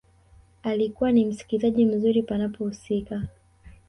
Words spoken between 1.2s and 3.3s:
msikilizaji mzuri panapohusika